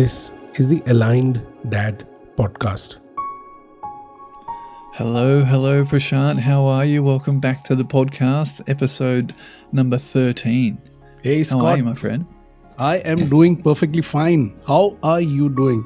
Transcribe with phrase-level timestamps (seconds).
[0.00, 2.96] This is the Aligned Dad podcast.
[4.94, 6.38] Hello, hello, Prashant.
[6.38, 7.02] How are you?
[7.02, 9.34] Welcome back to the podcast, episode
[9.72, 10.80] number 13.
[11.22, 11.60] Hey, Scott.
[11.60, 12.24] How are you, my friend?
[12.78, 14.58] I am doing perfectly fine.
[14.66, 15.84] How are you doing?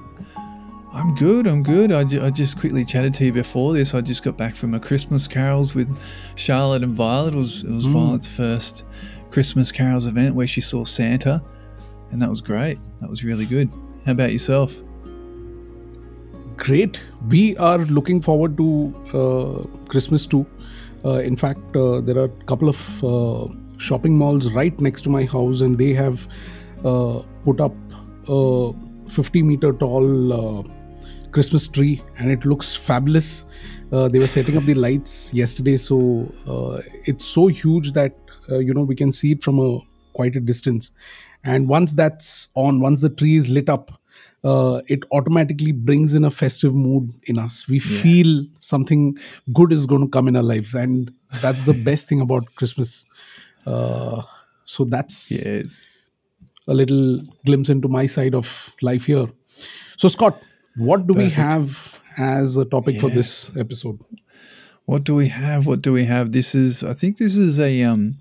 [0.93, 1.91] I'm good, I'm good.
[1.91, 3.95] I, ju- I just quickly chatted to you before this.
[3.95, 5.93] I just got back from a Christmas carols with
[6.37, 7.35] Charlotte and Violet.
[7.35, 7.95] It was, it was hmm.
[7.95, 8.85] Violet's first
[9.33, 11.43] Christmas carols event where she saw Santa,
[12.12, 12.79] and that was great.
[13.01, 13.73] That was really good.
[14.07, 14.75] How about yourself?
[16.57, 17.01] Great.
[17.29, 20.47] We are looking forward to uh, Christmas too.
[21.05, 25.11] Uh, in fact, uh, there are a couple of uh, shopping malls right next to
[25.11, 26.29] my house, and they have
[26.85, 27.75] uh, put up
[28.29, 28.73] a
[29.09, 30.63] 50 meter tall uh,
[31.30, 33.47] Christmas tree, and it looks fabulous.
[33.91, 38.15] Uh, they were setting up the lights yesterday, so uh, it's so huge that
[38.51, 39.79] uh, you know we can see it from a
[40.13, 40.93] quite a distance.
[41.45, 43.92] And once that's on, once the tree is lit up,
[44.42, 47.66] uh, it automatically brings in a festive mood in us.
[47.68, 49.16] We feel something
[49.52, 53.06] good is going to come in our lives, and that's the best thing about Christmas.
[53.66, 54.22] Uh,
[54.66, 55.78] so that's Yes.
[56.68, 59.26] a little glimpse into my side of life here.
[59.96, 60.42] So, Scott,
[60.76, 63.98] what do we have as a topic for this episode?
[64.87, 65.66] What do we have?
[65.66, 66.32] What do we have?
[66.32, 68.12] This is, I think this is a, um,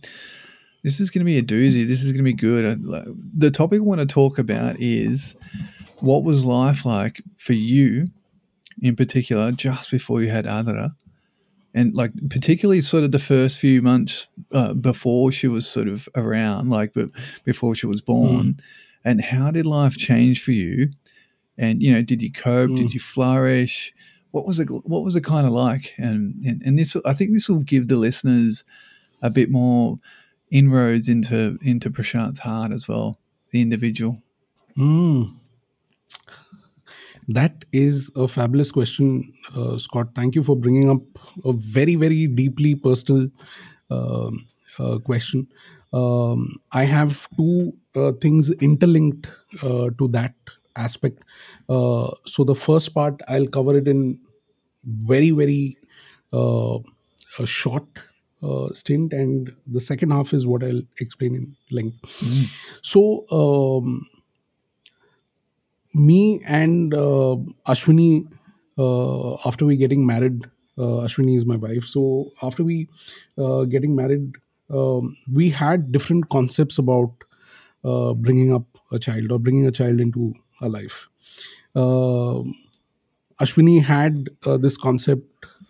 [0.84, 1.86] this is going to be a doozy.
[1.88, 2.80] This is going to be good.
[3.38, 5.36] The topic I want to talk about is
[6.00, 8.08] what was life like for you
[8.82, 10.94] in particular just before you had Adira?
[11.74, 16.08] And like, particularly sort of the first few months uh, before she was sort of
[16.16, 17.10] around, like, but
[17.46, 18.60] before she was born.
[19.06, 20.92] And how did life change for you?
[21.58, 22.70] And, you know, did you cope?
[22.70, 22.78] Mm.
[22.78, 23.94] Did you flourish?
[24.34, 27.32] what was it what was it kind of like and, and and this i think
[27.32, 28.64] this will give the listeners
[29.22, 30.00] a bit more
[30.54, 33.20] inroads into into prashant's heart as well
[33.52, 34.24] the individual
[34.76, 35.24] Hmm.
[37.28, 40.10] That is a fabulous question, uh, Scott.
[40.14, 41.02] Thank you for bringing up
[41.46, 43.30] a very, very deeply personal
[43.90, 44.48] um,
[44.78, 45.48] uh, question.
[45.94, 49.28] Um, I have two uh, things interlinked
[49.62, 50.34] uh, to that
[50.76, 51.24] aspect.
[51.70, 54.20] Uh, so the first part, I'll cover it in
[54.84, 55.78] very, very
[56.34, 56.80] uh,
[57.46, 57.86] short
[58.44, 61.98] uh, stint, and the second half is what I'll explain in length.
[62.82, 63.26] So.
[63.32, 64.08] Um,
[65.94, 67.38] me and uh,
[67.68, 68.28] Ashwini,
[68.78, 70.46] uh, after we getting married,
[70.78, 71.86] uh, Ashwini is my wife.
[71.86, 72.90] So after we
[73.38, 74.34] uh, getting married,
[74.72, 77.12] um, we had different concepts about
[77.84, 81.08] uh, bringing up a child or bringing a child into a life.
[81.76, 82.54] Ashwini
[83.84, 85.28] had uh, this concept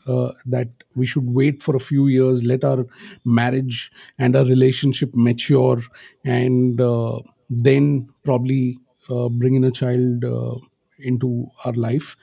[0.07, 2.85] uh, that we should wait for a few years, let our
[3.25, 5.81] marriage and our relationship mature,
[6.25, 7.19] and uh,
[7.49, 10.55] then probably uh, bring in a child uh,
[10.99, 12.15] into our life.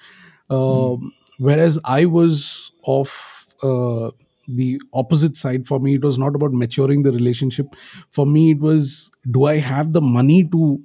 [0.48, 4.10] Um, Whereas I was of uh,
[4.46, 5.66] the opposite side.
[5.66, 7.66] For me, it was not about maturing the relationship.
[8.10, 10.78] For me, it was do I have the money to,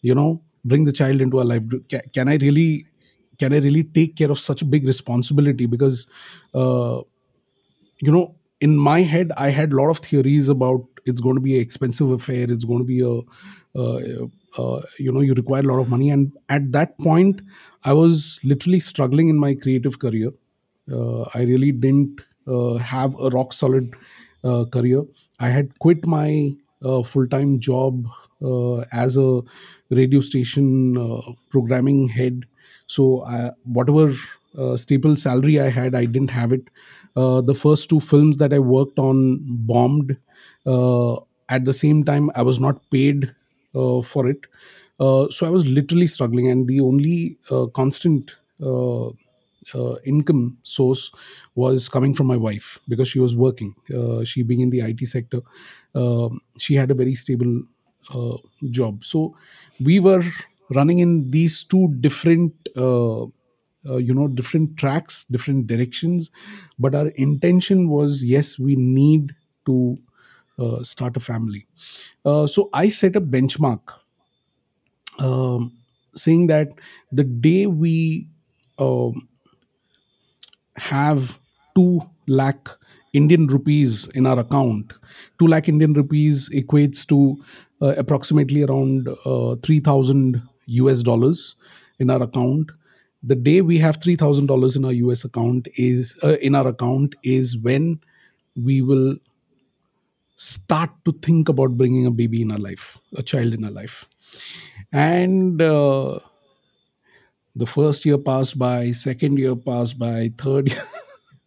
[0.00, 1.68] you know, bring the child into our life?
[1.68, 2.86] Do- Can, can I really
[3.38, 5.66] can I really take care of such a big responsibility?
[5.66, 6.06] Because,
[6.54, 7.00] uh,
[8.00, 11.40] you know, in my head, I had a lot of theories about it's going to
[11.40, 12.46] be an expensive affair.
[12.50, 13.20] It's going to be a,
[13.78, 14.26] uh,
[14.58, 16.10] uh, you know, you require a lot of money.
[16.10, 17.40] And at that point,
[17.84, 20.30] I was literally struggling in my creative career.
[20.92, 23.94] Uh, I really didn't uh, have a rock solid
[24.44, 25.02] uh, career.
[25.38, 26.50] I had quit my
[26.82, 28.06] uh, full time job
[28.92, 29.40] as a
[29.90, 30.96] radio station
[31.50, 32.44] programming head.
[32.88, 34.14] So, I, whatever
[34.58, 36.68] uh, staple salary I had, I didn't have it.
[37.16, 40.16] Uh, the first two films that I worked on bombed.
[40.66, 41.16] Uh,
[41.50, 43.34] at the same time, I was not paid
[43.74, 44.46] uh, for it.
[45.00, 48.36] Uh, so I was literally struggling, and the only uh, constant
[50.04, 51.10] income source
[51.54, 53.74] was coming from my wife because she was working.
[54.24, 55.40] She being in the IT sector,
[55.94, 57.62] um, she had a very stable
[58.70, 59.04] job.
[59.04, 59.34] So
[59.82, 60.22] we were
[60.74, 62.52] running in these two different.
[62.76, 63.26] Uh,
[63.88, 66.30] uh, you know different tracks different directions
[66.78, 69.34] but our intention was yes we need
[69.64, 69.96] to
[70.58, 71.64] uh, start a family
[72.24, 73.94] uh, so i set a benchmark
[75.18, 75.72] um,
[76.14, 76.68] saying that
[77.12, 78.28] the day we
[78.78, 79.28] um,
[80.76, 81.38] have
[81.74, 82.68] 2 lakh
[83.12, 84.92] indian rupees in our account
[85.38, 87.36] 2 lakh indian rupees equates to
[87.82, 91.56] uh, approximately around uh, 3000 us dollars
[91.98, 92.70] in our account.
[93.22, 97.58] The day we have $3000 in our us account is uh, in our account is
[97.58, 98.00] when
[98.54, 99.16] we will
[100.36, 104.04] start to think about bringing a baby in our life a child in our life.
[104.92, 106.20] And uh,
[107.56, 110.84] the first year passed by second year passed by third year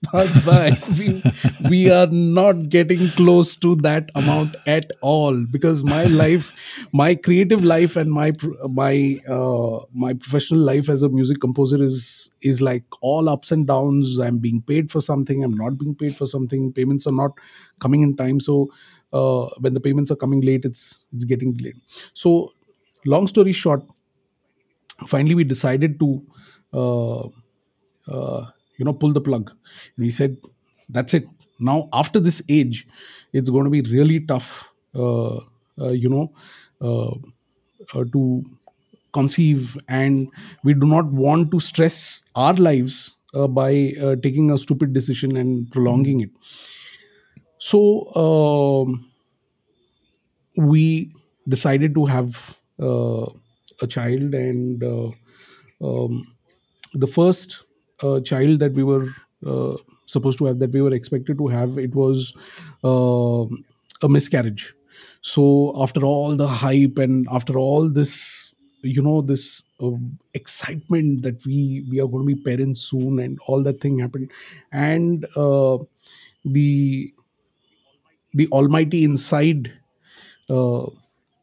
[0.03, 0.77] passed by.
[0.98, 1.24] We,
[1.69, 6.51] we are not getting close to that amount at all because my life
[6.92, 8.33] my creative life and my
[8.69, 13.68] my uh, my professional life as a music composer is is like all ups and
[13.68, 14.18] downs.
[14.19, 15.44] I'm being paid for something.
[15.44, 16.74] I'm not being paid for something.
[16.74, 17.31] Payments are not
[17.80, 18.39] coming in time.
[18.39, 18.69] So
[19.13, 21.75] uh, when the payments are coming late it's it's getting late
[22.13, 22.53] so
[23.06, 23.83] long story short
[25.07, 26.21] finally we decided to
[26.74, 27.27] uh,
[28.07, 28.45] uh,
[28.81, 29.51] you know pull the plug.
[29.95, 30.37] And he said
[30.97, 31.27] that's it.
[31.71, 32.87] Now after this age
[33.39, 34.49] it's going to be really tough
[34.95, 35.35] uh,
[35.81, 36.25] uh, you know
[36.89, 37.11] uh,
[37.93, 38.43] uh, to
[39.13, 39.77] conceive.
[39.87, 40.29] And
[40.63, 45.37] we do not want to stress our lives uh, by uh, taking a stupid decision
[45.37, 46.31] and prolonging it.
[47.59, 49.05] So um,
[50.57, 51.13] we
[51.47, 54.33] decided to have a child.
[54.33, 54.83] And
[55.81, 56.27] um,
[56.93, 57.63] the first
[58.21, 59.07] child that we were
[59.45, 59.75] uh,
[60.06, 62.33] supposed to have that we were expected to have it was
[62.83, 63.45] uh,
[64.01, 64.74] a miscarriage
[65.21, 68.53] so after all the hype and after all this
[68.83, 73.39] you know this um, excitement that we we are going to be parents soon and
[73.48, 74.31] all that thing happened
[74.71, 75.77] and uh,
[76.45, 77.13] the
[78.33, 79.71] the almighty inside
[80.50, 80.86] uh,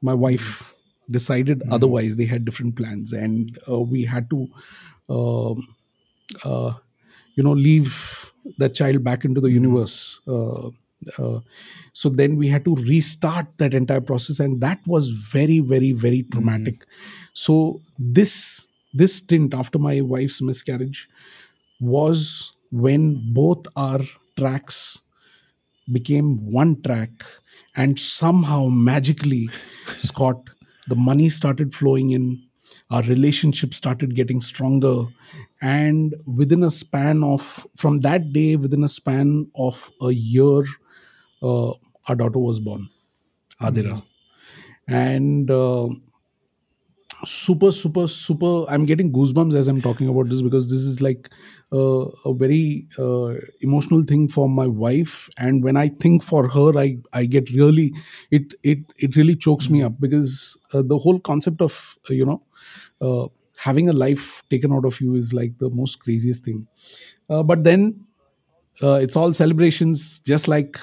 [0.03, 0.75] my wife
[1.11, 1.73] decided Mm.
[1.73, 4.49] otherwise they had different plans and uh, we had to
[5.09, 5.67] um,
[6.45, 6.73] uh,
[7.35, 9.55] you know leave that child back into the Mm.
[9.55, 10.69] universe uh,
[11.19, 11.41] uh,
[11.93, 16.23] so then we had to restart that entire process and that was very very very
[16.25, 16.31] Mm.
[16.33, 16.87] traumatic
[17.33, 21.09] so this this stint after my wife's miscarriage
[21.81, 24.01] was when both our
[24.37, 24.99] tracks
[25.93, 27.11] became one track
[27.77, 29.51] and somehow magically
[29.97, 30.51] scott
[30.87, 32.43] the money started flowing in
[32.91, 35.05] our relationship started getting stronger.
[35.61, 40.63] And within a span of from that day within a span of a year
[41.43, 41.71] uh,
[42.09, 42.89] our daughter was born
[43.63, 44.03] adira.
[44.89, 45.89] And uh,
[47.25, 51.29] super super super i'm getting goosebumps as i'm talking about this because this is like
[51.73, 55.29] uh, a very uh, emotional thing for my wife.
[55.37, 57.93] And when i think for her i i get really
[58.31, 62.25] it it it really chokes me up because uh, the whole concept of uh, you
[62.25, 62.41] know
[63.01, 66.67] uh, having a life taken out of you is like the most craziest thing.
[67.29, 68.05] Uh, but then
[68.83, 70.79] uh, it's all celebrations just like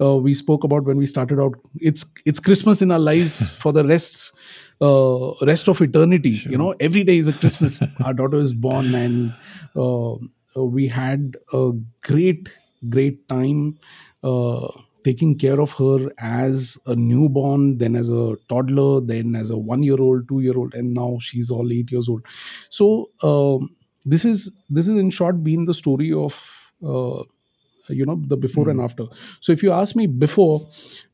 [0.00, 1.54] uh, we spoke about when we started out.
[1.80, 4.32] It's it's christmas in our lives for the rest
[4.80, 6.40] uh, rest of eternity.
[6.48, 7.80] You know every day is a christmas.
[8.04, 9.32] Our daughter is born and
[9.76, 10.14] uh,
[10.54, 11.72] we had a
[12.02, 12.48] great
[12.88, 13.78] great time
[14.22, 14.68] uh,
[15.06, 19.82] taking care of her as a newborn then as a toddler then as a one
[19.88, 22.22] year old two year old and now she's all eight years old.
[22.70, 23.70] So um,
[24.04, 26.34] this is this is in short been the story of
[26.82, 27.22] uh,
[27.88, 29.06] you know the before and after.
[29.40, 30.66] So if you ask me before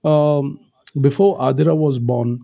[0.04, 0.58] um,
[1.00, 2.40] before adira was born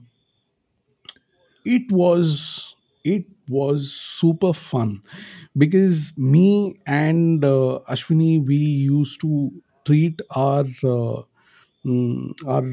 [1.64, 2.74] it was
[3.04, 5.02] it was super fun.
[5.56, 9.50] Because me and uh, ashwini we used to
[9.84, 11.22] treat our uh,
[11.84, 12.64] mm, our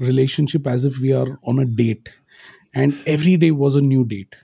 [0.00, 2.10] relationship as if we are on a date.
[2.74, 4.36] And every day was a new date.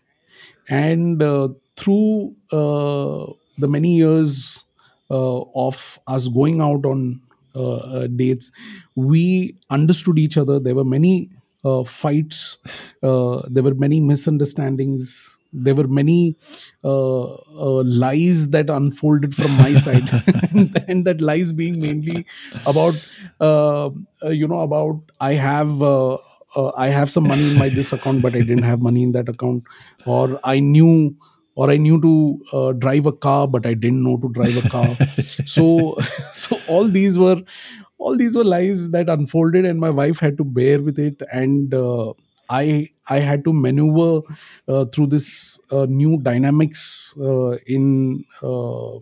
[0.69, 3.27] And uh, through uh,
[3.59, 4.65] the many years
[5.11, 7.21] uh, of us going out on
[7.55, 8.51] uh, uh, dates
[8.95, 10.59] we understood each other.
[10.59, 11.31] There were many
[11.65, 12.59] uh, fights
[13.03, 16.37] there were many misunderstandings there were many
[16.85, 20.09] uh, uh, lies that unfolded from my side.
[20.53, 22.27] And, and that lies being mainly
[22.67, 22.95] about
[23.41, 26.15] uh, uh, you know about i have uh,
[26.57, 29.13] uh, i have some money in my this account but i didn't have money in
[29.13, 29.65] that account.
[30.05, 31.15] Or i knew
[31.55, 32.13] or i knew to
[32.53, 34.97] uh, drive a car but i didn't know to drive a car.
[35.47, 35.97] So
[36.33, 37.43] so all these were
[37.99, 41.23] all these were lies that unfolded and my wife had to bear with it.
[41.33, 42.15] And uh,
[42.51, 44.23] i i had to maneuver
[44.69, 48.99] uh, through this uh, new dynamics uh, in uh,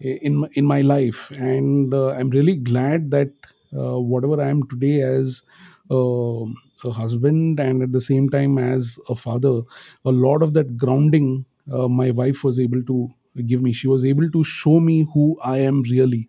[0.00, 1.30] in my, in my life.
[1.32, 3.30] And uh, i'm really glad that
[3.76, 5.42] uh, whatever i am today as
[5.90, 6.44] uh,
[6.84, 9.60] a husband and at the same time as a father
[10.04, 13.08] a lot of that grounding uh, my wife was able to
[13.46, 13.72] give me.
[13.72, 16.28] She was able to show me who i am really.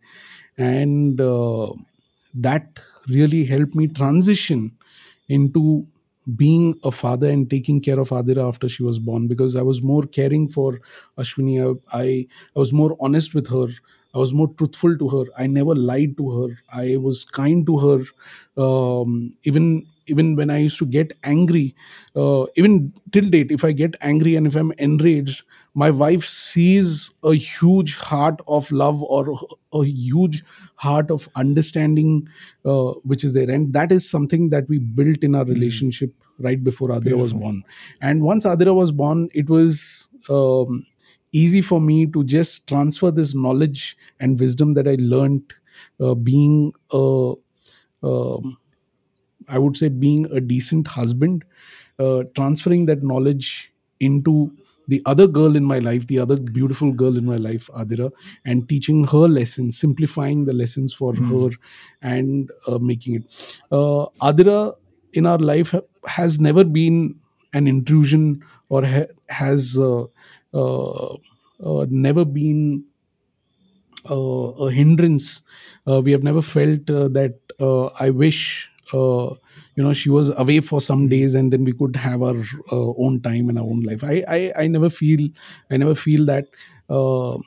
[0.58, 1.72] And uh,
[2.34, 4.78] that really helped me transition
[5.30, 5.86] into
[6.36, 9.82] being a father and taking care of Adira after she was born because I was
[9.82, 10.80] more caring for
[11.18, 11.80] Ashwini.
[11.92, 12.28] I, I,
[12.60, 13.68] was more honest with her.
[14.16, 15.26] I was more truthful to her.
[15.38, 16.58] I never lied to her.
[16.74, 18.62] I was kind to her.
[18.62, 21.76] Um, even even when I used to get angry,
[22.16, 25.42] uh, even till date, if I get angry and if I'm enraged,
[25.74, 29.36] my wife sees a huge heart of love or
[29.74, 30.44] a huge
[30.76, 32.28] heart of understanding,
[32.66, 33.50] uh, which is there.
[33.50, 37.64] And that is something that we built in our relationship right before Adira was born.
[38.02, 40.08] And once Adira was born, it was.
[40.30, 40.86] Um,
[41.42, 45.54] easy for me to just transfer this knowledge and wisdom that I learned
[46.00, 47.34] uh, being a,
[48.04, 48.58] um,
[49.50, 51.44] I would say, being a decent husband,
[52.00, 54.52] uh, transferring that knowledge into
[54.88, 58.12] the other girl in my life, the other beautiful girl in my life, Adira,
[58.46, 61.30] and teaching her lessons, simplifying the lessons for Mm.
[61.32, 61.56] her,
[62.02, 63.24] and uh, making it.
[63.72, 64.74] Uh, Adira
[65.14, 67.16] in our life ha- has never been
[67.54, 70.45] an intrusion or ha- has uh, uh, uh,
[71.90, 72.86] never been
[74.10, 75.42] uh, a hindrance.
[75.88, 79.34] Uh, we have never felt uh, that uh, I wish uh,
[79.76, 82.38] you know she was away for some days and then we could have our
[82.72, 84.04] uh, own time and our own life.
[84.04, 85.30] I I, I never feel
[85.72, 86.46] I never feel that.
[86.90, 87.38] Uh,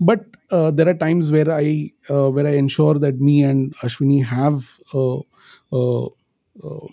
[0.00, 4.24] but uh, there are times where I uh, where I ensure that me and Ashwini
[4.24, 5.18] have uh,
[5.72, 6.86] uh, uh,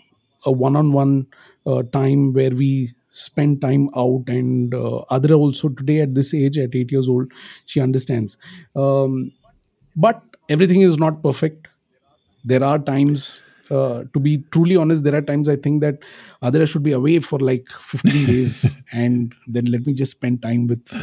[0.45, 1.27] a one-on-one
[1.65, 6.57] uh, time where we spend time out and uh, Adira also today at this age
[6.57, 7.31] at 8 years old
[7.65, 8.37] she understands.
[8.75, 9.31] Um,
[9.95, 11.67] but everything is not perfect.
[12.43, 15.97] There are times uh, to be truly honest there are times i think that
[16.43, 20.67] adira should be away for like 15 days and then let me just spend time
[20.67, 20.93] with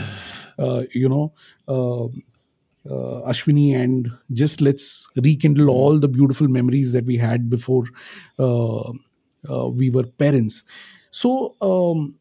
[0.59, 1.33] uh, you know
[1.69, 7.85] uh, uh, ashwini and just let's rekindle all the beautiful memories that we had before
[8.39, 8.91] uh,
[9.51, 10.65] uh, we were parents
[11.13, 12.17] so um,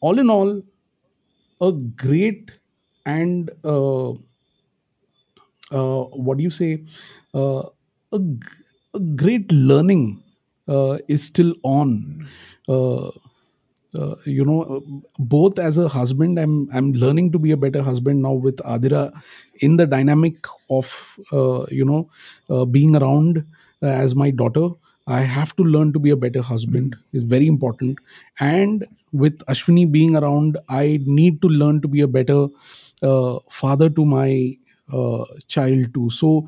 [0.00, 0.62] all in all
[1.60, 2.50] a great
[3.06, 4.12] and uh,
[5.70, 6.84] uh, what do you say?
[7.34, 7.62] Uh,
[8.12, 8.38] a, g-
[8.94, 10.22] a great learning
[10.68, 12.28] uh, is still on.
[12.68, 13.08] Uh,
[13.98, 14.82] uh, you know
[15.18, 19.12] both as a husband i'm i'm learning to be a better husband now with adira
[19.60, 22.08] in the dynamic of uh, you know
[22.50, 23.44] uh, being around
[23.82, 24.68] as my daughter
[25.06, 27.98] i have to learn to be a better husband is very important.
[28.40, 32.46] And with ashwini being around i need to learn to be a better
[33.02, 34.56] uh, father to my
[34.92, 36.10] uh, child too.
[36.10, 36.46] So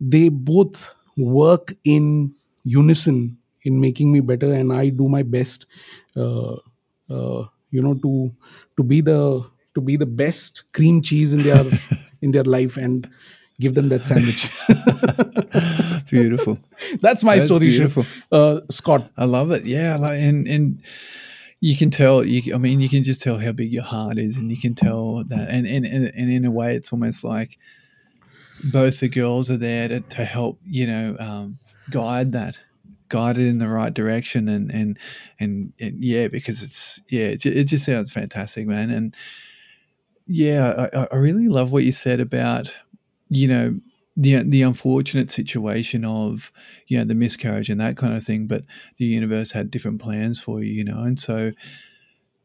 [0.00, 2.34] they both work in
[2.64, 5.66] unison in making me better and i do my best
[6.16, 6.54] uh,
[7.10, 8.32] uh, you know to
[8.76, 9.44] to be the
[9.74, 11.64] to be the best cream cheese in their
[12.22, 12.76] in their life.
[12.76, 13.08] And
[13.60, 14.50] give them that sandwich
[16.10, 16.58] Beautiful.
[17.00, 18.04] that's my That's story beautiful.
[18.30, 19.64] uh, scott I love it.
[19.64, 20.82] Yeah, like, and and
[21.60, 22.24] you can tell.
[22.26, 24.74] You, I mean, you can just tell how big your heart is, and you can
[24.74, 25.48] tell that.
[25.48, 27.58] And and and, and in a way, it's almost like
[28.64, 30.58] both the girls are there to, to help.
[30.66, 31.58] You know, um,
[31.90, 32.60] guide that,
[33.08, 34.98] guide it in the right direction, and and
[35.40, 38.90] and, and yeah, because it's yeah, it, it just sounds fantastic, man.
[38.90, 39.16] And
[40.26, 42.76] yeah, I- I really love what you said about
[43.32, 43.80] you know
[44.16, 46.52] the the unfortunate situation of
[46.88, 48.62] you know the miscarriage and that kind of thing but
[48.98, 51.02] the universe had different plans for you you know?
[51.02, 51.52] And so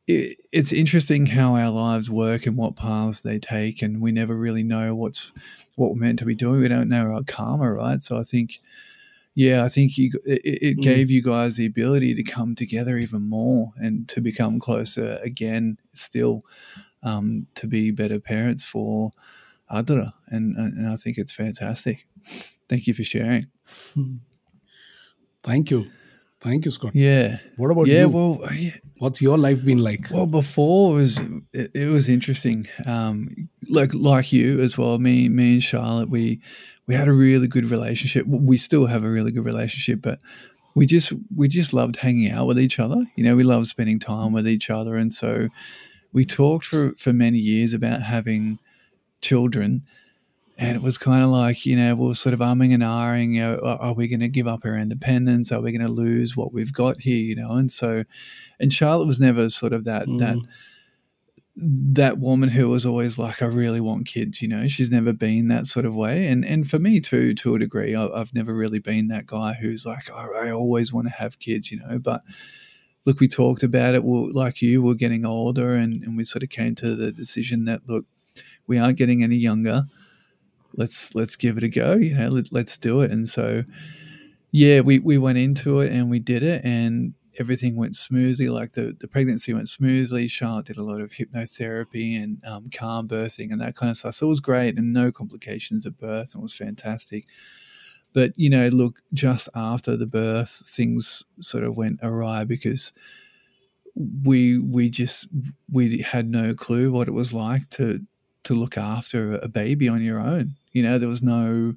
[0.08, 4.36] it, it's interesting how our lives work and what paths they take and we never
[4.36, 5.32] really know what's
[5.76, 6.62] what we're meant to be doing.
[6.62, 8.02] We don't know our karma right?
[8.02, 8.60] So i think
[9.36, 10.84] yeah i think you it, it Mm.
[10.84, 15.78] gave you guys the ability to come together even more and to become closer again
[15.94, 16.44] still
[17.04, 19.12] um, to be better parents for
[19.72, 22.08] Adira, and and I think it's fantastic.
[22.70, 23.46] Thank you for sharing.
[25.44, 25.88] thank you
[26.42, 28.02] thank you scott Yeah, what about yeah.
[28.02, 30.28] you Well, yeah, what's your life been like well.
[30.28, 31.18] Before it was
[31.54, 32.68] it, it was interesting.
[32.86, 34.98] Um, like like you as well.
[35.00, 36.42] Me me and Charlotte, we
[36.88, 38.26] we had a really good relationship.
[38.28, 40.20] We still have a really good relationship, but
[40.76, 43.06] we just we just loved hanging out with each other.
[43.16, 45.48] You know, we loved spending time with each other, and so
[46.14, 48.60] we talked for for many years about having
[49.22, 49.84] children.
[50.60, 53.34] And it was kind of like, you know, we are sort of umming and ahhing,
[53.34, 55.52] you know, are, we going to give up our independence?
[55.52, 57.52] Are we going to lose what we've got here, you know?
[57.52, 58.04] And so,
[58.60, 60.48] and Charlotte was never sort of that, that, Mm.
[61.94, 65.48] that woman who was always like, I really want kids, you know, she's never been
[65.48, 66.28] that sort of way.
[66.28, 69.54] And, and for me too, to a degree, I, I've never really been that guy
[69.54, 72.22] who's like, I, I always want to have kids, you know, but
[73.06, 74.04] look, we talked about it.
[74.04, 77.66] Well, like you, we're getting older and, and we sort of came to the decision
[77.66, 78.06] that, look,
[78.68, 79.84] we aren't getting any younger
[80.76, 83.64] let's let's give it a go you know let, let's do it and so
[84.52, 88.50] yeah we we went into it and we did it and everything went smoothly.
[88.50, 90.28] Like the, the pregnancy went smoothly.
[90.28, 94.16] Charlotte did a lot of hypnotherapy and um, calm birthing and that kind of stuff.
[94.16, 97.26] So it was great and no complications at birth and it was fantastic.
[98.14, 102.94] But, you know, look, just after the birth, things sort of went awry because
[104.24, 105.28] we we just
[105.72, 108.00] we had no clue what it was like to
[108.48, 110.56] to look after a baby on your own.
[110.72, 111.74] You know, there was no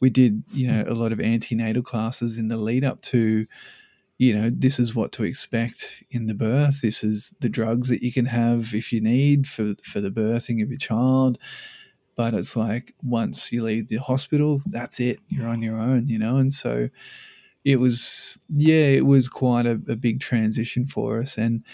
[0.00, 3.46] we did, you know, a lot of antenatal classes in the lead up to
[4.18, 6.82] you know, this is what to expect in the birth.
[6.82, 10.62] This is the drugs that you can have if you need for for the birthing
[10.62, 11.38] of your child.
[12.16, 15.20] But it's like once you leave the hospital, that's it.
[15.28, 16.38] You're on your own, you know.
[16.38, 16.88] And so
[17.64, 21.38] it was, yeah, it was quite a, a big transition for us.
[21.38, 21.64] And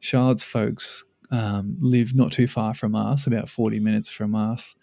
[0.00, 4.76] Charlotte's folks um, live not too far from us, about 40 minutes from us.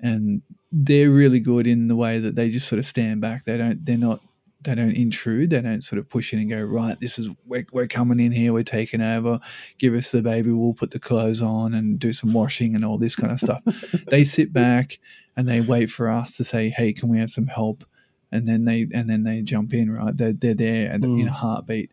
[0.00, 3.44] And they're really good in the way that they just sort of stand back.
[3.44, 4.20] They don't, they're not
[4.62, 5.50] they don't intrude.
[5.50, 8.32] They don't sort of push in and go, right, this is, we're, we're coming in
[8.32, 9.38] here, we're taking over,
[9.78, 12.98] give us the baby, we'll put the clothes on and do some washing and all
[12.98, 13.62] this kind of stuff.
[14.08, 14.98] they sit back
[15.36, 17.84] and they wait for us to say, hey, can we have some help?
[18.32, 20.16] And then they, and then they jump in, right?
[20.16, 21.20] They're, they're there and mm.
[21.20, 21.90] in a heartbeat.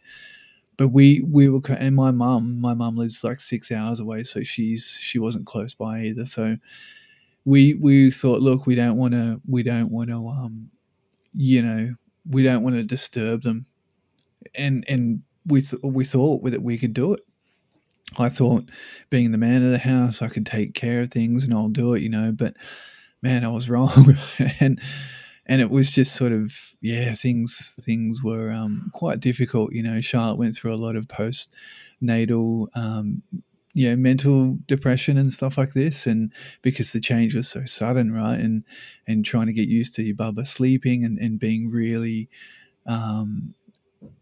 [0.77, 4.23] But we, we were, and my mum, my mum lives like six hours away.
[4.23, 6.25] So she's, she wasn't close by either.
[6.25, 6.57] So,
[7.45, 10.69] we we thought, look, we don't want to, we don't want to, um,
[11.33, 11.93] you know,
[12.29, 13.65] we don't want to disturb them,
[14.55, 17.21] and and we th- we thought that we could do it.
[18.17, 18.69] I thought,
[19.09, 21.93] being the man of the house, I could take care of things and I'll do
[21.93, 22.31] it, you know.
[22.31, 22.55] But
[23.21, 24.15] man, I was wrong,
[24.59, 24.79] and
[25.47, 29.73] and it was just sort of yeah, things things were um, quite difficult.
[29.73, 33.21] You know, Charlotte went through a lot of postnatal um,
[33.75, 38.11] you know mental depression and stuff like this and because the change was so sudden
[38.11, 38.63] right and
[39.05, 42.29] and trying to get used to your bubba sleeping and, and being really
[42.87, 43.53] um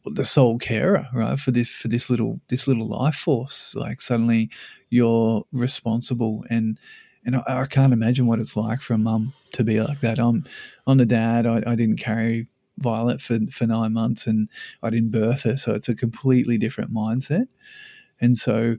[0.06, 4.50] the sole carer right for this for this little this little life force like suddenly
[4.90, 6.80] you're responsible and
[7.26, 10.20] and I, I can't imagine what it's like for a mum to be like that.
[10.20, 10.46] I'm
[10.88, 11.46] i'm the dad.
[11.46, 14.50] I, I didn't carry violet for for nine months and
[14.82, 15.58] i didn't birth her.
[15.58, 17.48] So it's a completely different mindset.
[18.20, 18.78] And so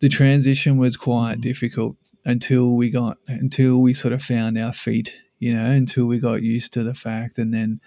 [0.00, 1.42] the transition was quite mm.
[1.42, 6.18] difficult until we got until we sort of found our feet, you know, until we
[6.18, 7.80] got used to the fact, and then,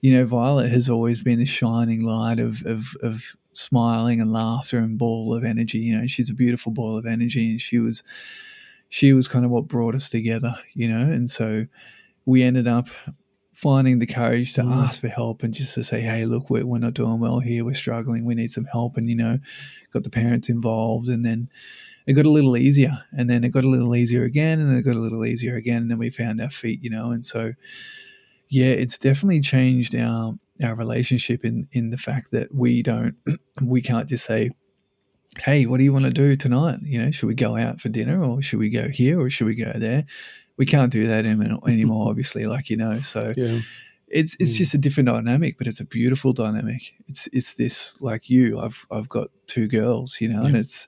[0.00, 4.78] you know, Violet has always been the shining light of of, of smiling and laughter
[4.78, 5.78] and ball of energy.
[5.78, 8.02] You know, she's a beautiful ball of energy, and she was
[8.88, 11.66] she was kind of what brought us together, you know, and so
[12.26, 12.88] we ended up
[13.54, 14.84] finding the courage to mm.
[14.84, 17.64] ask for help and just to say, hey, look, we're, we're not doing well here.
[17.64, 18.24] We're struggling.
[18.24, 18.96] We need some help.
[18.96, 19.38] And, you know,
[19.92, 21.08] got the parents involved.
[21.08, 21.48] And then
[22.06, 22.98] it got a little easier.
[23.16, 24.60] And then it got a little easier again.
[24.60, 25.82] And then it got a little easier again.
[25.82, 27.12] And then we found our feet, you know.
[27.12, 27.52] And so,
[28.48, 33.16] yeah, it's definitely changed our our relationship in in the fact that we don't
[33.62, 34.50] we can't just say
[35.38, 37.88] hey what do you want to do tonight you know should we go out for
[37.88, 40.04] dinner or should we go here or should we go there
[40.56, 43.00] we can't do that anymore, obviously, like you know.
[43.00, 43.60] So yeah.
[44.08, 44.56] it's it's mm.
[44.56, 46.94] just a different dynamic, but it's a beautiful dynamic.
[47.08, 48.60] It's it's this like you.
[48.60, 50.48] I've I've got two girls, you know, yeah.
[50.48, 50.86] and it's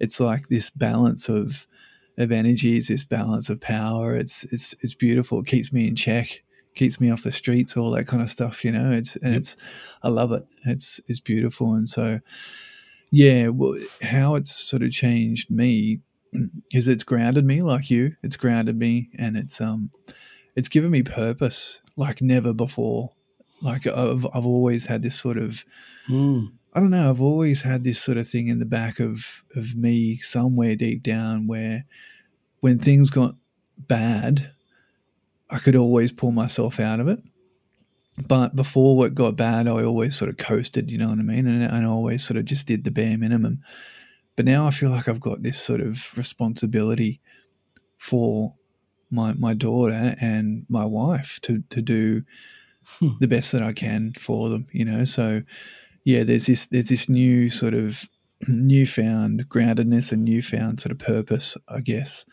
[0.00, 1.66] it's like this balance of
[2.18, 4.16] of energies, this balance of power.
[4.16, 5.40] It's it's it's beautiful.
[5.40, 6.42] It keeps me in check,
[6.74, 8.64] keeps me off the streets, all that kind of stuff.
[8.64, 9.36] You know, it's and yep.
[9.36, 9.56] it's
[10.02, 10.44] I love it.
[10.66, 12.18] It's it's beautiful, and so
[13.14, 16.00] yeah, well, how it's sort of changed me
[16.72, 18.16] is it's grounded me like you.
[18.24, 19.92] It's grounded me, and it's um,
[20.56, 23.12] it's given me purpose like never before.
[23.62, 25.64] Like I've I've always had this sort of.
[26.08, 26.52] Mm.
[26.72, 27.08] I don't know.
[27.08, 31.04] I've always had this sort of thing in the back of, of me somewhere deep
[31.04, 31.84] down where
[32.58, 33.36] when things got
[33.78, 34.50] bad,
[35.48, 37.20] I could always pull myself out of it.
[38.16, 41.46] But before it got bad, I always sort of coasted, you know what I mean?
[41.46, 43.60] And, and I always sort of just did the bare minimum.
[44.36, 47.20] But now I feel like I've got this sort of responsibility
[47.98, 48.54] for
[49.10, 52.22] my my daughter and my wife to to do
[52.98, 53.10] hmm.
[53.20, 55.04] the best that I can for them, you know.
[55.04, 55.42] So
[56.04, 58.06] yeah, there's this there's this new sort of
[58.48, 62.24] newfound groundedness and newfound sort of purpose, I guess,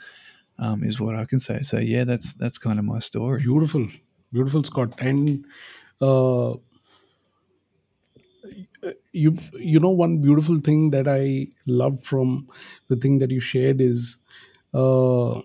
[0.59, 1.61] um, is what I can say.
[1.61, 3.41] So yeah, that's that's kind of my story.
[3.41, 3.87] Beautiful,
[4.31, 4.93] beautiful, Scott.
[4.99, 5.45] And
[6.01, 6.55] uh,
[9.11, 12.47] you you know one beautiful thing that i loved from
[12.87, 14.17] the thing that you shared is
[14.73, 15.41] uh,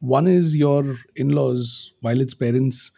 [0.00, 2.90] one is your in-laws violet's parents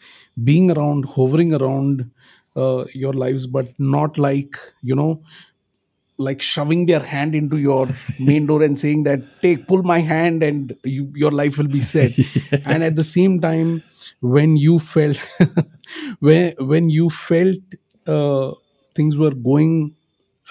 [0.44, 2.11] being around hovering around
[2.57, 5.22] uh, your lives but not like you know
[6.18, 10.42] like shoving their hand into your main door and saying that take pull my hand
[10.42, 12.12] and you, your life will be set.
[12.52, 12.61] Yeah.
[12.66, 13.83] and at the same time
[14.20, 15.18] when you felt
[16.20, 17.59] when when you felt
[18.07, 18.52] uh,
[18.94, 19.94] things were going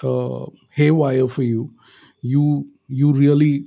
[0.02, 1.72] uh, haywire for you
[2.20, 3.64] you you really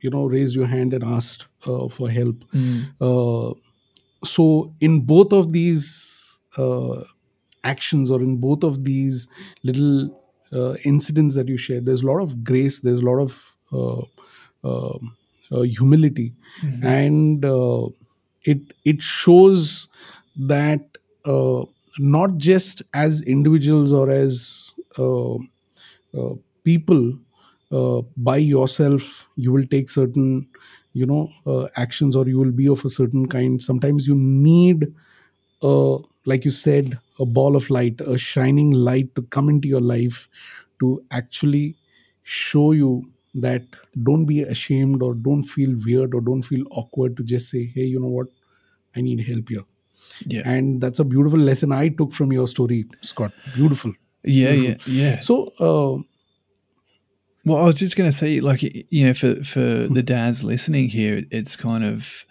[0.00, 2.44] you know raised your hand and asked uh, for help.
[3.00, 3.52] Uh,
[4.24, 7.02] so in both of these uh,
[7.64, 9.28] actions or in both of these
[9.62, 10.10] little
[10.52, 14.02] uh, incidents that you share there's a lot of grace there's a lot of uh,
[14.64, 14.98] uh,
[15.52, 16.34] uh, humility.
[16.82, 17.88] And uh,
[18.44, 19.88] it it shows
[20.36, 21.64] that uh,
[21.98, 26.34] not just as individuals or as uh, uh,
[26.64, 27.14] people
[27.72, 30.48] uh, by yourself you will take certain
[30.92, 33.62] you know uh, actions or you will be of a certain kind.
[33.62, 34.92] Sometimes you need
[35.62, 39.80] uh, like you said a ball of light a shining light to come into your
[39.92, 40.28] life
[40.80, 41.64] to actually
[42.22, 42.90] show you
[43.34, 43.62] that
[44.10, 47.84] don't be ashamed or don't feel weird or don't feel awkward to just say hey
[47.94, 48.26] you know what
[48.96, 49.66] i need help here
[50.26, 50.42] Yeah.
[50.54, 53.92] and that's a beautiful lesson i took from your story scott beautiful
[54.24, 54.92] Yeah, Beautiful.
[54.94, 55.20] yeah, yeah.
[55.26, 56.02] so uh,
[57.44, 59.60] Well, I was just going to say, like, you know, for for
[59.98, 62.26] the dads listening here, it's kind of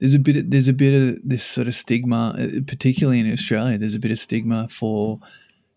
[0.00, 3.32] there's a bit of, there's a bit of this sort of stigma, uh, particularly in
[3.32, 3.78] Australia.
[3.78, 5.20] There's a bit of stigma for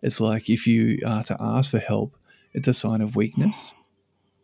[0.02, 2.16] it's like if you are to ask for help,
[2.54, 3.74] it's a sign of weakness.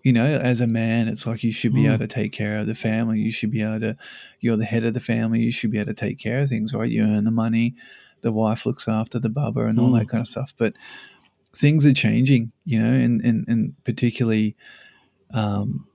[0.03, 2.67] You know, as a man, it's like you should be able to take care of
[2.67, 3.19] the family.
[3.19, 3.97] You should be able to.
[4.41, 5.39] You're the head of the family.
[5.41, 6.89] You should be able to take care of things, right?
[6.89, 7.75] You earn the money.
[8.19, 9.99] The wife looks after the bubba and all Mm.
[9.99, 10.53] that kind of stuff.
[10.57, 10.75] But
[11.55, 14.57] things are changing, you know, and and, and particularly,
[15.33, 15.87] um,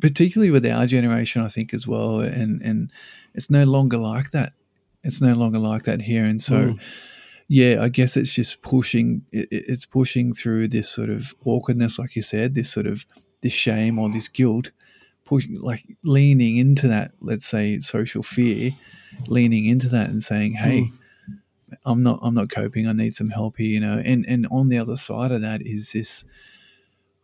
[0.00, 2.90] particularly with our generation, I think as well, and and
[3.34, 4.52] it's no longer like that.
[5.02, 6.54] It's no longer like that here, and so.
[6.54, 6.80] Mm.
[7.52, 9.22] Yeah, I guess it's just pushing.
[9.32, 13.04] It, it- it's pushing through this sort of awkwardness, like you said, this sort of
[13.40, 14.70] this shame or this guilt,
[15.24, 17.10] pushing like leaning into that.
[17.20, 18.70] Let's say social fear,
[19.26, 20.90] leaning into that and saying, "Hey,
[21.84, 22.86] I'm not I'm not coping.
[22.86, 23.98] I need some help here, you know.
[23.98, 26.22] And and on the other side of that is this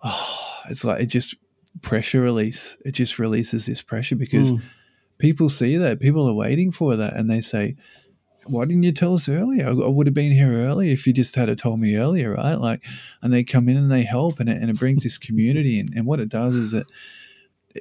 [0.03, 1.37] oh, it's like it just
[1.83, 2.77] pressure release.
[2.85, 4.61] It just releases this pressure because Mm.
[5.19, 6.01] people see that.
[6.01, 7.77] People are waiting for that and they say,
[8.49, 9.69] Why didn't you tell us earlier?
[9.69, 12.55] I, would have been here early if you just had to told me earlier, right?
[12.55, 12.85] Like
[13.21, 15.93] and they come in and they help and it, and it brings this community and,
[15.95, 16.87] and what it does is that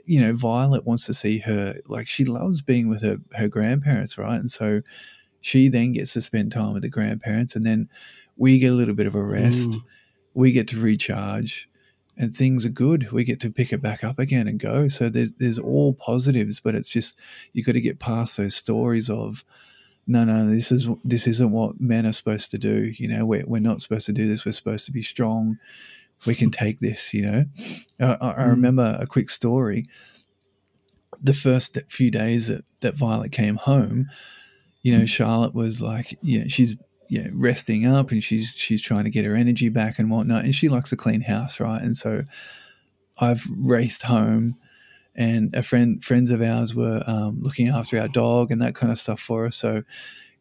[0.06, 4.18] you know, Violet wants to see her like she loves being with her her grandparents,
[4.18, 4.40] right?
[4.40, 4.82] And so
[5.42, 7.88] she then gets to spend time with the grandparents and then
[8.36, 9.82] we get a little bit of a rest Mm.
[10.34, 11.70] we get to recharge
[12.18, 14.88] and things are good we get to pick it back up again and go.
[14.88, 17.18] So there's there's all positives but it's just
[17.54, 19.44] you got to get past those stories of
[20.08, 23.44] no no this is this isn't what men are supposed to do you know we're,
[23.48, 25.58] we're not supposed to do this we're supposed to be strong
[26.26, 27.46] we can take this you know?
[28.00, 28.50] I, I Mm.
[28.52, 29.86] remember a quick story.
[31.22, 34.08] The first few days that, that violet came home
[34.84, 36.76] you know charlotte was like you know she's
[37.10, 40.44] you know, resting up and she's she's trying to get her energy back and whatnot
[40.44, 41.82] and she likes a clean house right?
[41.82, 42.24] And so
[43.18, 44.56] i've raced home
[45.16, 48.92] and a friend friends of ours were um, looking after our dog and that kind
[48.92, 49.56] of stuff for us.
[49.56, 49.84] So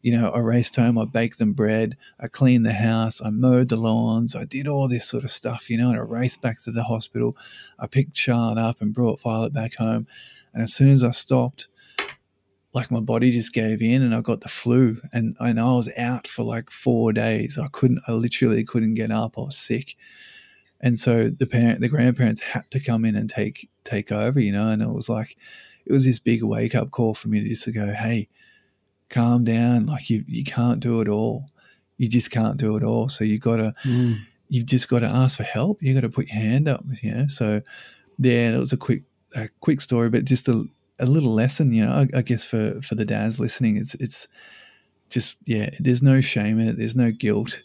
[0.05, 3.69] you know i raced home i baked them bread i cleaned the house i mowed
[3.69, 6.59] the lawns i did all this sort of stuff you know and i raced back
[6.59, 7.35] to the hospital.
[7.79, 10.05] I picked charlotte up and brought violet back home.
[10.53, 11.67] And as soon as i stopped
[12.75, 15.89] like my body just gave in and I got the flu and, and I was
[15.97, 17.57] out for like four days.
[17.57, 19.37] I couldn't I literally couldn't get up.
[19.37, 19.95] I was sick.
[20.81, 24.51] And so the parent the grandparents had to come in and take take over, you
[24.51, 25.37] know, and it was like
[25.85, 28.27] it was this big wake up call for me to just to go, Hey,
[29.09, 29.85] calm down.
[29.85, 31.45] Like you you can't do it all.
[31.97, 33.07] You just can't do it all.
[33.07, 34.17] So you gotta Mm.
[34.49, 35.81] you've just got to ask for help.
[35.81, 37.25] You got to put your hand up, you know.
[37.27, 37.61] So,
[38.19, 39.01] yeah, that was a quick,
[39.35, 40.65] a quick story, but just a,
[40.99, 41.91] a little lesson, you know.
[41.91, 44.27] I, I guess for for the dads listening, it's it's
[45.09, 45.69] just yeah.
[45.79, 46.77] There's no shame in it.
[46.77, 47.61] There's no guilt.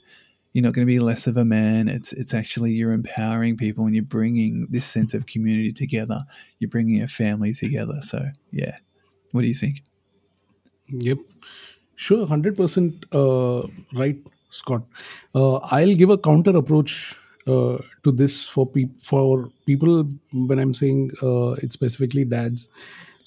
[0.52, 1.88] You're not going to be less of a man.
[1.88, 6.24] It's it's actually you're empowering people and you're bringing this sense of community together.
[6.58, 8.00] You're bringing a family together.
[8.00, 8.76] So yeah,
[9.32, 9.82] what do you think?
[10.88, 11.18] Yep.
[11.94, 14.16] Sure, 100% uh, right,
[14.48, 14.82] Scott.
[15.34, 17.14] Uh, I'll give a counter approach
[17.46, 22.68] uh, to this for, pe- for people when I'm saying uh, it's specifically dads.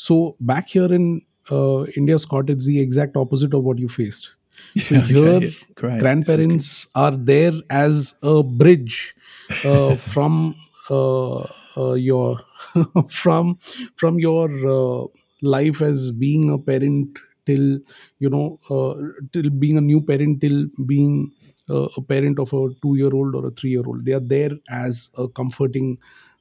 [0.05, 4.33] So, back here in uh, India, Scott, it's the exact opposite of what you faced.
[4.77, 5.49] So, Okay, here, yeah, great.
[5.49, 5.99] This is good.
[5.99, 9.15] grandparents are there as a bridge
[9.63, 10.55] uh, from
[10.89, 11.43] uh,
[11.77, 12.39] uh, your
[13.09, 13.57] from
[13.95, 15.07] from your uh,
[15.41, 17.79] life as being a parent till
[18.19, 18.93] you know uh,
[19.31, 21.31] till being a new parent till being
[21.69, 24.27] uh, a parent of a two year old or a three year old they are
[24.35, 25.97] there as a comforting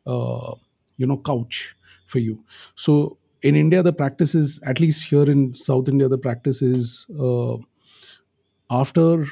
[0.06, 0.54] uh,
[0.96, 2.44] you know couch for you
[2.74, 7.06] so in india the practice is at least here in south india the practice is
[7.28, 7.56] uh,
[8.70, 9.24] after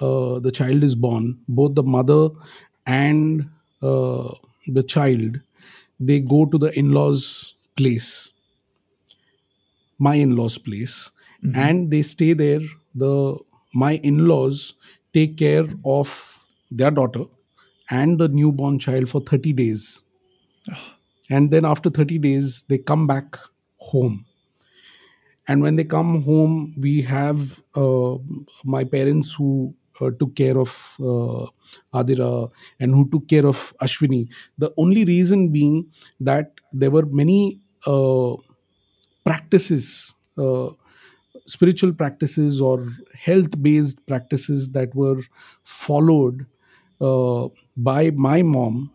[0.00, 2.28] uh, the child is born, both the mother
[2.86, 3.48] and
[3.82, 4.32] uh,
[4.66, 5.40] the child
[6.00, 8.30] they go to the in-laws place
[10.06, 10.94] my in-laws place
[11.44, 11.56] Mhm.
[11.64, 12.60] and they stay there.
[12.94, 13.12] The
[13.82, 14.74] my in-laws
[15.14, 16.12] take care of
[16.70, 17.24] their daughter
[17.90, 20.02] and the newborn child for 30 days
[21.32, 23.38] and then after 30 days they come back
[23.76, 24.24] home.
[25.48, 28.16] And when they come home we have uh,
[28.64, 31.46] my parents who uh, took care of uh,
[32.00, 34.28] adira and who took care of ashwini.
[34.58, 35.90] The only reason being
[36.20, 38.34] that there were many uh,
[39.24, 40.70] practices uh,
[41.46, 45.20] spiritual practices or health based practices that were
[45.64, 46.46] followed
[47.00, 48.90] uh, by my mom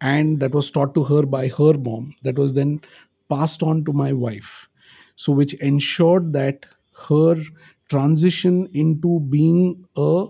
[0.00, 2.80] and that was taught to her by her mom that was then
[3.28, 4.68] passed on to my wife.
[5.16, 6.66] So which ensured that
[7.08, 7.36] her
[7.88, 10.26] transition into being a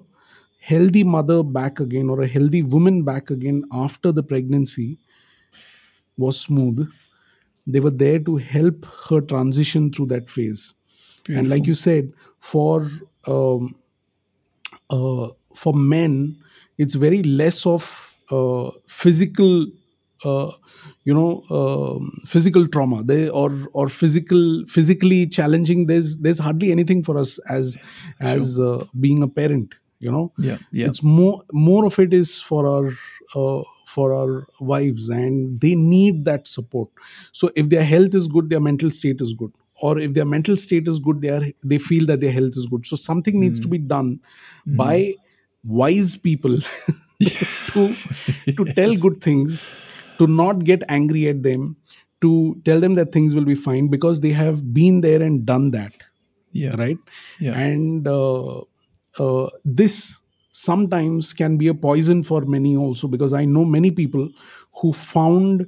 [0.61, 4.98] healthy mother back again or a healthy woman back again after the pregnancy
[6.16, 6.88] was smooth
[7.66, 10.74] they were there to help her transition through that phase.
[11.38, 12.88] And like you said for
[13.26, 13.74] um,
[14.90, 16.37] uh, for men
[16.79, 19.66] it's very less of uh, physical
[20.24, 20.50] uh,
[21.04, 23.02] you know um, physical trauma.
[23.02, 27.76] They or or physical physically challenging there's there's hardly anything for us as
[28.20, 30.32] as uh, being a parent you know?
[30.38, 32.92] Yeah, yeah, it's more more of it is for our
[33.34, 36.88] uh, for our wives and they need that support.
[37.32, 39.52] So if their health is good their mental state is good.
[39.82, 42.66] Or if their mental state is good they are they feel that their health is
[42.66, 42.86] good.
[42.86, 44.20] So something needs to be done
[44.66, 45.14] by
[45.64, 46.58] wise people
[47.72, 47.94] to
[48.57, 49.74] to tell good things
[50.18, 51.76] to not get angry at them
[52.20, 55.70] to tell them that things will be fine because they have been there and done
[55.70, 55.92] that
[56.57, 56.98] yeah, right?
[57.38, 58.61] Yeah, and uh,
[59.18, 64.26] uh, this sometimes can be a poison for many also because i know many people
[64.81, 65.66] who found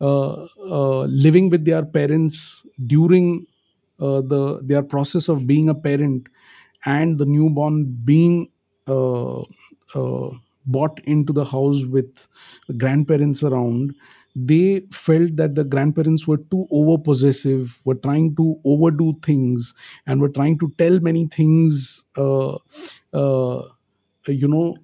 [0.00, 3.44] uh, uh, living with their parents during
[3.98, 6.28] uh, the their process of being a parent
[6.86, 8.48] and the newborn being
[8.86, 10.30] uh, uh,
[10.76, 12.26] brought into the house with
[12.84, 13.94] grandparents around
[14.50, 19.74] they felt that the grandparents were too over possessive were trying to overdo things
[20.06, 22.54] and were trying to tell many things uh,
[23.22, 23.62] uh,
[24.28, 24.76] you know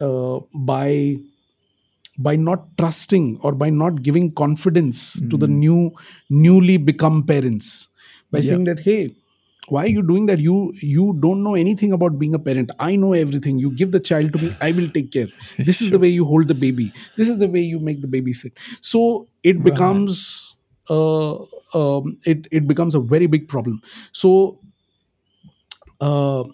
[0.00, 1.16] uh, by
[2.18, 5.92] by not trusting or by not giving confidence to the new
[6.30, 7.88] newly become parents
[8.32, 8.48] by Yeah.
[8.50, 9.14] saying that hey
[9.68, 10.38] why are you doing that?
[10.38, 12.70] You you don't know anything about being a parent.
[12.78, 13.58] I know everything.
[13.58, 15.28] You give the child to me i will take care.
[15.70, 16.92] This is the way you hold the baby.
[17.16, 18.58] This is the way you make the baby sit.
[18.80, 19.70] So it Right.
[19.70, 20.56] becomes
[20.90, 21.34] uh,
[21.74, 23.82] um, it it becomes a very big problem.
[24.12, 24.60] So
[26.00, 26.44] uh,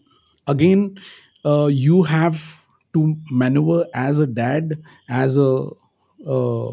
[0.47, 0.99] again
[1.45, 5.69] uh, you have to maneuver as a dad as a
[6.27, 6.73] uh,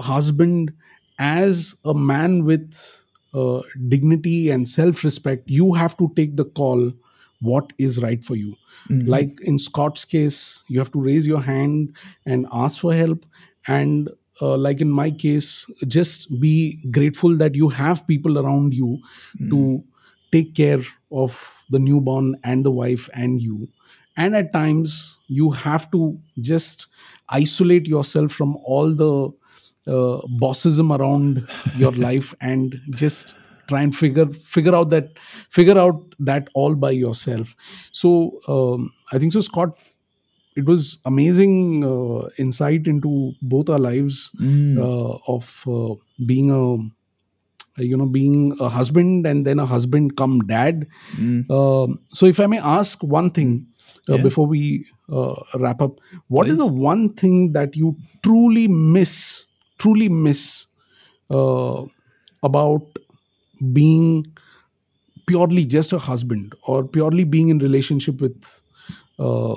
[0.00, 0.72] husband
[1.18, 3.03] as a man with
[3.34, 6.92] uh, dignity and self-respect you have to take the call
[7.40, 8.54] what is right for you.
[8.90, 9.08] Mhm.
[9.14, 11.92] like in scott's case you have to raise your hand
[12.26, 13.26] and ask for help.
[13.66, 14.08] And
[14.42, 16.54] uh, like in my case just be
[16.90, 18.98] grateful that you have people around you
[19.50, 19.84] to
[20.32, 20.80] take care
[21.12, 21.36] of
[21.70, 23.68] the newborn and the wife and you.
[24.16, 26.86] And at times you have to just
[27.28, 29.30] isolate yourself from all the
[29.86, 33.34] uh, bossism around your life and just
[33.68, 35.18] try and figure figure out that
[35.50, 37.54] figure out that all by yourself
[37.92, 38.10] so
[38.48, 39.70] um, i think so scott
[40.56, 44.78] it was amazing uh, insight into both our lives Mm.
[44.78, 45.94] uh, of uh,
[46.26, 50.86] being a you know being a husband and then a husband come dad
[51.18, 51.50] Mm.
[51.50, 53.66] um, so if i may ask one thing
[54.08, 54.22] uh, Yeah.
[54.22, 56.66] before we uh, wrap up what is Please.
[56.66, 59.16] the one thing that you truly miss
[59.84, 60.42] truly miss
[61.30, 61.84] uh,
[62.42, 62.98] about
[63.78, 64.10] being
[65.26, 68.60] purely just a husband or purely being in relationship with
[69.18, 69.56] uh,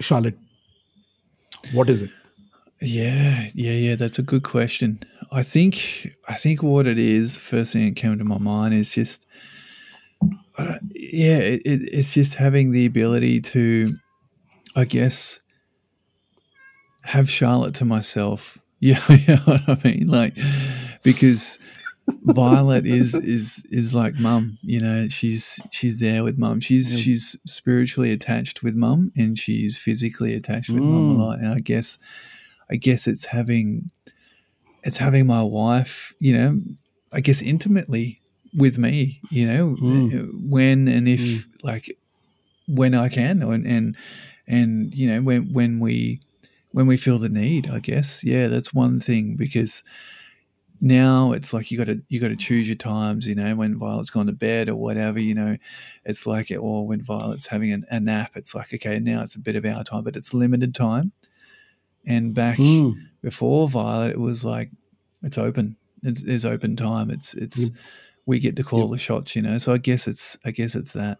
[0.00, 0.38] charlotte
[1.80, 2.10] what is it
[2.80, 3.96] Yeah, yeah, yeah.
[3.96, 5.00] That's a good question.
[5.32, 7.36] I think, I think what it is.
[7.36, 9.26] First thing that came to my mind is just,
[10.58, 13.94] uh, yeah, it, it, it's just having the ability to,
[14.76, 15.40] I guess,
[17.02, 18.58] have Charlotte to myself.
[18.80, 20.06] Yeah, you know what I mean.
[20.08, 20.36] Like,
[21.02, 21.58] because
[22.24, 24.58] Violet is is is like mum.
[24.62, 26.60] You know, she's she's there with mum.
[26.60, 27.00] She's Yeah.
[27.00, 31.14] she's spiritually attached with mum, and she's physically attached with mum Mm.
[31.16, 31.38] a lot.
[31.40, 31.98] And I guess,
[32.70, 33.90] I guess it's having,
[34.84, 36.14] it's having my wife.
[36.20, 36.60] You know,
[37.12, 38.20] I guess intimately
[38.56, 39.20] with me.
[39.30, 40.30] You know, Mm.
[40.48, 41.44] when and if Mm.
[41.62, 41.90] like
[42.68, 43.96] when I can, and and
[44.46, 46.20] and you know when when we
[46.72, 48.22] when we feel the need, I guess.
[48.22, 49.82] Yeah, that's one thing because
[50.80, 53.26] now it's like you got to you got to choose your times.
[53.26, 55.18] You know, when Violet's gone to bed or whatever.
[55.18, 55.56] You know,
[56.04, 59.34] it's like it or when Violet's having a, a nap, it's like okay, now it's
[59.34, 61.12] a bit of our time, but it's limited time.
[62.06, 62.94] And back Mm.
[63.22, 64.70] before Violet, it was like
[65.22, 65.76] it's open.
[66.04, 67.10] It's, it's open time.
[67.10, 67.72] It's it's Yep.
[68.26, 68.90] we get to call Yep.
[68.90, 69.34] the shots.
[69.36, 71.18] You know, so I guess it's I guess it's that.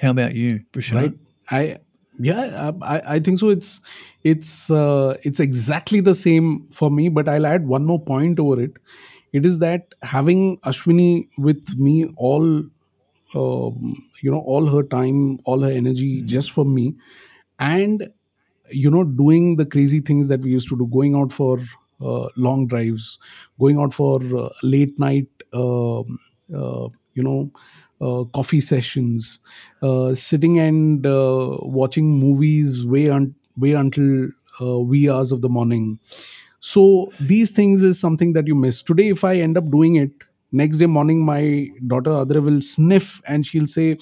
[0.00, 0.94] How about you, Prashant?
[0.94, 1.14] right
[1.50, 1.76] i
[2.18, 3.48] yeah I, I- think so.
[3.48, 3.80] It's
[4.24, 8.60] it's uh, it's exactly the same for me but i'll add one more point over
[8.60, 8.72] it.
[9.32, 12.64] It is that having ashwini with me all
[13.34, 16.94] um, you know all her time all her energy just for me
[17.60, 18.08] and
[18.70, 21.58] you know doing the crazy things that we used to do going out for
[22.00, 23.18] uh, long drives
[23.58, 26.18] going out for uh, late night um
[26.54, 27.50] uh, you know
[28.00, 29.40] uh, coffee sessions
[29.82, 34.28] uh, sitting and uh, watching movies way un- way until
[34.60, 35.98] uh, wee hours of the morning
[36.60, 40.10] so these things is something that you miss today if i end up doing it
[40.52, 43.96] next day morning my daughter Adira will sniff and she'll say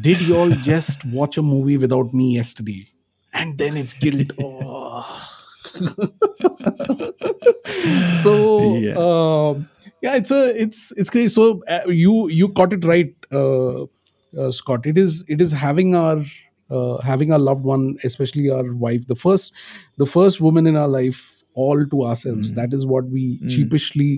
[0.00, 2.86] did you all just watch a movie without me yesterday
[3.32, 5.30] and then it's guilt oh.
[8.12, 8.94] so Yeah.
[10.04, 11.44] Yeah it's a it's it's crazy so
[11.76, 13.12] uh, you you caught it right
[13.42, 13.82] uh,
[14.40, 16.18] uh, scott it is it is having our
[16.70, 19.52] uh, having our loved one especially our wife the first
[20.04, 21.22] the first woman in our life
[21.64, 22.56] all to ourselves Mm.
[22.60, 23.50] that is what we Mm.
[23.54, 24.08] cheapishly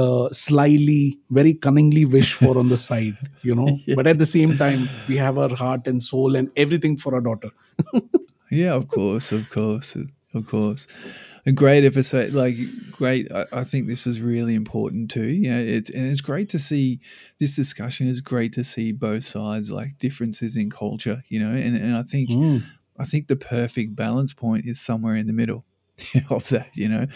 [0.00, 3.94] uh, slyly very cunningly wish for on the side you know Yeah.
[4.00, 7.22] but at the same time we have our heart and soul and everything for our
[7.30, 7.52] daughter
[8.50, 9.96] Yeah, of course, of course,
[10.34, 10.86] of course.
[11.46, 12.56] A great episode, like
[12.90, 13.30] great.
[13.30, 15.26] I, I think this is really important too.
[15.26, 17.00] Yeah, it's and it's great to see
[17.38, 18.08] this discussion.
[18.08, 21.22] is great to see both sides, like differences in culture.
[21.28, 22.58] You know, and, and I think hmm.
[22.98, 25.66] I think the perfect balance point is somewhere in the middle
[26.30, 26.70] of that.
[26.74, 27.06] You know,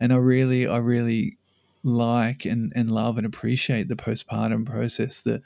[0.00, 1.38] and I really, I really
[1.84, 5.42] like and and love and appreciate the postpartum process that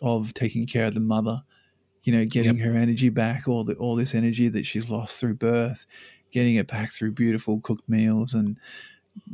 [0.00, 1.42] of taking care of the mother
[2.06, 5.34] you know, getting her energy back, all the all this energy that she's lost through
[5.34, 5.86] birth,
[6.30, 8.58] getting it back through beautiful cooked meals and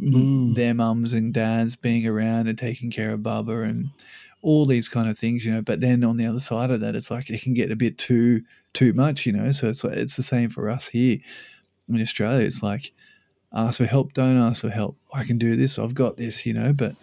[0.01, 0.55] Mm.
[0.55, 3.91] their mums and dads being around and taking care of Bubba and
[4.41, 5.61] all these kind of things, you know.
[5.61, 7.99] But then on the other side of that, it's like it can get a bit
[7.99, 8.43] too
[8.75, 9.51] too much, you know.
[9.51, 11.19] So it's like, it's the same for us here
[11.89, 12.47] in Australia.
[12.47, 12.93] It's like
[13.53, 14.97] ask for help, don't ask for help.
[15.13, 16.73] I can do this, I've got this, you know.
[16.73, 16.95] But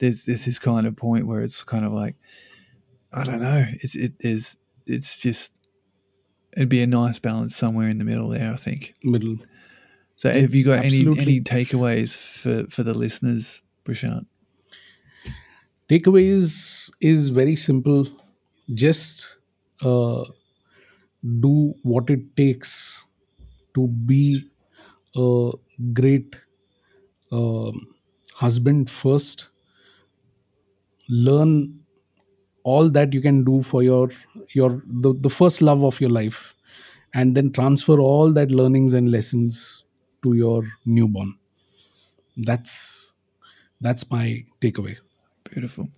[0.00, 2.16] there's there's this kind of point where it's kind of like
[3.12, 3.64] I don't know.
[3.74, 5.60] It's it is it's just
[6.56, 8.94] it'd be a nice balance somewhere in the middle there, I think.
[9.04, 9.36] middle
[10.16, 11.22] So have you got any Absolutely.
[11.22, 14.26] any takeaways for for the listeners, Prashant?
[15.88, 18.06] takeaways is very simple
[18.72, 19.36] just
[19.82, 20.24] uh,
[21.40, 23.04] do what it takes
[23.74, 24.50] to be
[25.16, 25.52] a
[25.92, 26.36] great
[27.32, 27.86] um,
[28.34, 29.48] husband first
[31.08, 31.83] learn
[32.64, 34.10] all that you can do for your
[34.52, 36.54] your the, the first love of your life
[37.14, 39.84] and then transfer all that learnings and lessons
[40.22, 41.34] to your newborn
[42.36, 43.12] that's
[43.80, 44.96] that's my takeaway
[45.54, 45.88] Beautiful.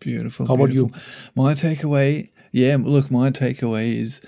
[0.00, 0.46] Beautiful.
[0.46, 0.90] How about you?
[1.34, 4.20] My takeaway, yeah, look, my takeaway is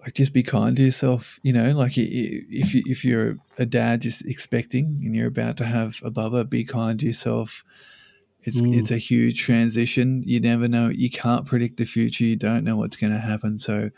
[0.00, 1.38] like just be kind to yourself.
[1.44, 5.64] You know, like if you if you're a dad just expecting and you're about to
[5.64, 7.64] have a bubba, be kind to yourself.
[8.44, 8.76] It's Mm.
[8.78, 10.22] it's a huge transition.
[10.26, 10.88] You never know.
[10.88, 12.24] You can't predict the future.
[12.24, 13.58] You don't know what's going to happen.
[13.58, 13.90] So,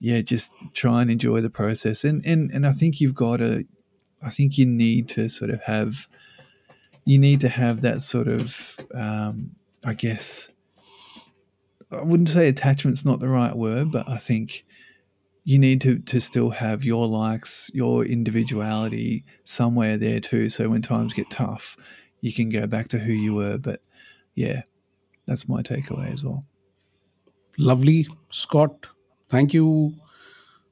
[0.00, 2.04] yeah, just try and enjoy the process.
[2.04, 3.64] And and and I think you've got to.
[4.22, 6.08] I think you need to sort of have
[7.04, 9.50] you need to have that sort of um,
[9.86, 10.50] i guess
[11.90, 14.64] i wouldn't say attachment's not the right word but i think
[15.44, 20.82] you need to to still have your likes your individuality somewhere there too so when
[20.82, 21.76] times get tough
[22.20, 23.80] you can go back to who you were but
[24.34, 24.62] yeah
[25.26, 26.44] that's my takeaway as well
[27.58, 28.86] Lovely, Scott.
[29.28, 29.92] Thank you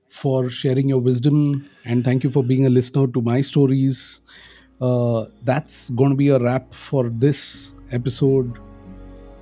[0.08, 4.20] for sharing your wisdom and thank you for being a listener to my stories.
[4.80, 8.56] Uh, that's going to be a wrap for this episode.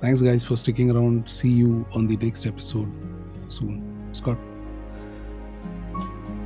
[0.01, 1.29] Thanks, guys, for sticking around.
[1.29, 2.91] See you on the next episode
[3.47, 3.94] soon.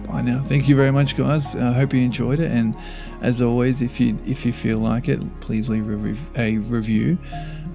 [0.09, 0.25] Scott.
[0.25, 2.75] bye now thank you very much guys i hope you enjoyed it and
[3.21, 7.17] as always if you if you feel like it please leave a, a review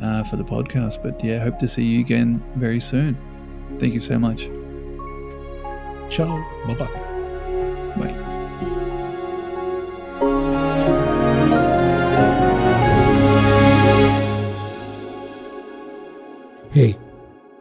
[0.02, 3.16] uh, for the podcast but yeah hope to see you again very soon
[3.78, 4.48] thank you so much
[6.10, 6.44] Ciao.
[6.66, 6.86] Bye bye.
[7.96, 8.34] bye
[16.70, 16.96] Hey,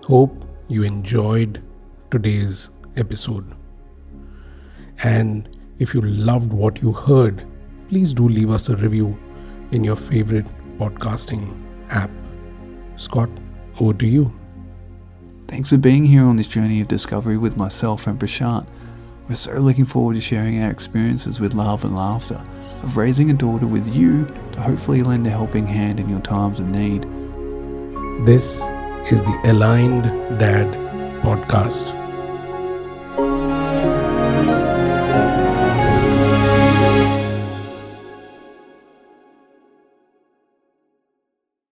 [0.06, 1.62] hope you enjoyed
[2.10, 3.56] today's episode.
[5.04, 5.50] And
[5.80, 7.46] if you loved what you heard,
[7.90, 9.18] please do leave us a review
[9.72, 10.46] in your favorite
[10.78, 12.10] podcasting app.
[12.96, 13.30] Scott,
[13.80, 14.34] over to you.
[15.48, 18.66] Thanks for being here on this journey of discovery with myself and Prashant.
[19.28, 22.42] We're so looking forward to sharing our experiences with love and laughter,
[22.84, 26.60] of raising a daughter with you to hopefully lend a helping hand in your times
[26.60, 27.04] of need.
[28.26, 28.62] This
[29.12, 30.04] is the Aligned
[30.40, 30.68] Dad
[31.22, 32.03] Podcast.